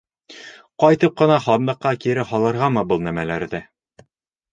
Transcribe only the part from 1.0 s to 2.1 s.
ҡына һандыҡҡа